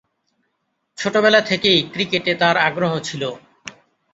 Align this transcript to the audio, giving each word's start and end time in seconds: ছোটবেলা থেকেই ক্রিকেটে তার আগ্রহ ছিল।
ছোটবেলা 0.97 1.41
থেকেই 1.41 1.79
ক্রিকেটে 1.93 2.33
তার 2.35 2.55
আগ্রহ 2.59 2.93
ছিল। 2.99 3.23